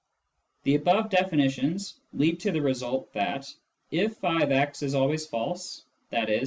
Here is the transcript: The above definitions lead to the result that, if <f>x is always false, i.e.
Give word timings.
The 0.63 0.73
above 0.73 1.11
definitions 1.11 1.93
lead 2.11 2.39
to 2.39 2.51
the 2.51 2.59
result 2.63 3.13
that, 3.13 3.53
if 3.91 4.19
<f>x 4.23 4.81
is 4.81 4.95
always 4.95 5.27
false, 5.27 5.83
i.e. 6.11 6.39